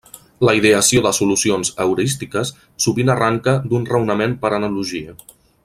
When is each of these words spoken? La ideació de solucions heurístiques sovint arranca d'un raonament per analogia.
La 0.47 0.53
ideació 0.59 1.03
de 1.05 1.11
solucions 1.17 1.71
heurístiques 1.85 2.53
sovint 2.87 3.13
arranca 3.17 3.55
d'un 3.75 3.87
raonament 3.93 4.35
per 4.47 4.53
analogia. 4.59 5.19